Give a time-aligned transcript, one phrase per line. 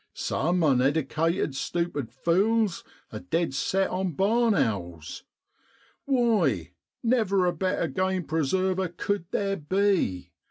[0.15, 5.25] Some uneddicated, stupid fules are dead set on barn owls.
[6.05, 6.71] Why,
[7.03, 10.31] never a better game preserver cud theer be.